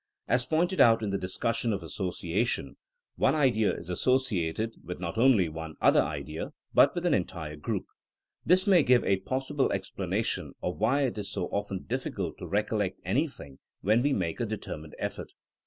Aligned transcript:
As 0.27 0.47
pointed 0.47 0.81
out 0.81 1.03
in 1.03 1.11
the 1.11 1.17
discussion 1.19 1.71
of 1.71 1.83
association, 1.83 2.75
one 3.17 3.35
idea 3.35 3.71
is 3.77 3.87
associated 3.87 4.73
with 4.83 4.99
not 4.99 5.15
only 5.15 5.47
one 5.47 5.75
other 5.79 6.01
idea 6.01 6.53
but 6.73 6.95
with 6.95 7.05
an 7.05 7.13
entire 7.13 7.55
group. 7.55 7.85
This 8.43 8.65
may 8.65 8.81
give 8.81 9.03
a 9.03 9.17
possible 9.17 9.71
explanation 9.71 10.53
of 10.63 10.77
why 10.79 11.01
it 11.03 11.19
is 11.19 11.31
so 11.31 11.45
often 11.49 11.83
difficult 11.83 12.39
to 12.39 12.47
recollect 12.47 12.99
anything 13.05 13.59
when 13.81 14.01
we 14.01 14.11
make 14.11 14.39
a 14.39 14.45
determined 14.47 14.95
effort. 14.97 15.33